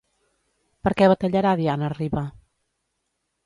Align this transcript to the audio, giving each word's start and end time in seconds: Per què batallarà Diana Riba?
Per 0.87 0.93
què 1.01 1.11
batallarà 1.11 1.53
Diana 1.61 1.93
Riba? 1.95 2.27